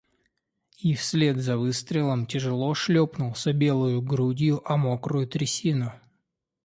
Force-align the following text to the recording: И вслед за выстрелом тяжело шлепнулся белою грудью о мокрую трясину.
И 0.79 0.95
вслед 0.95 1.37
за 1.37 1.57
выстрелом 1.59 2.25
тяжело 2.25 2.73
шлепнулся 2.73 3.53
белою 3.53 4.01
грудью 4.01 4.63
о 4.65 4.75
мокрую 4.75 5.27
трясину. 5.27 5.93